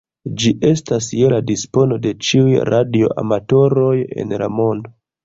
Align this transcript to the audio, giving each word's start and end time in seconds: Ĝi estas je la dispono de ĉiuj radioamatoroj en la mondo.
Ĝi 0.43 0.51
estas 0.69 1.09
je 1.17 1.27
la 1.33 1.41
dispono 1.49 1.99
de 2.05 2.13
ĉiuj 2.29 2.55
radioamatoroj 2.71 3.93
en 4.25 4.35
la 4.45 4.49
mondo. 4.63 4.95